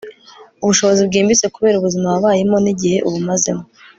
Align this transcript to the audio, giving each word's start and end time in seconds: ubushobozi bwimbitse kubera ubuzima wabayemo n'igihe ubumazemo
ubushobozi 0.63 1.01
bwimbitse 1.07 1.45
kubera 1.55 1.75
ubuzima 1.77 2.05
wabayemo 2.13 2.57
n'igihe 2.63 2.97
ubumazemo 3.07 3.63